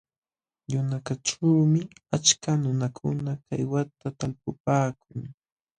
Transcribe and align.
Yunakaćhuumi 0.71 1.81
achka 2.15 2.51
nunakuna 2.63 3.31
kaywata 3.45 4.05
talpupaakun. 4.19 5.19